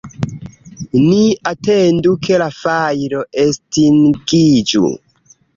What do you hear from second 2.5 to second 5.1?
fajro estingiĝu.